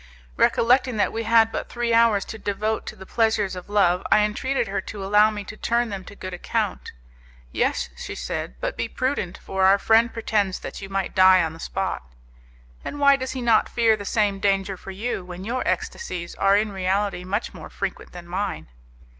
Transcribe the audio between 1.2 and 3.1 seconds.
had but three hours to devote to the